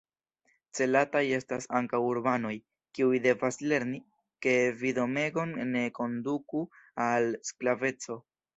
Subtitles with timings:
[0.77, 2.53] Celataj estas ankaŭ urbanoj,
[2.99, 4.01] kiuj devas lerni,
[4.47, 6.67] ke vidomegon ne konduku
[7.09, 8.23] al sklaveco.